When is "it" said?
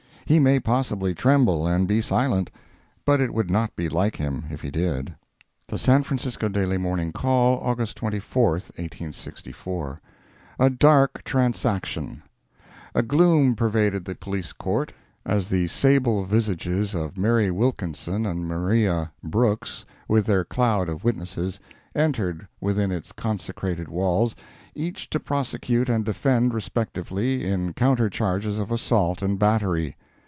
3.19-3.33